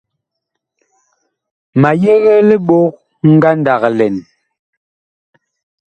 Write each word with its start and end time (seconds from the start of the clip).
Ma 1.79 1.89
yegee 2.03 2.39
libok 2.49 2.93
ngandag 3.35 3.83
lɛn. 3.97 4.15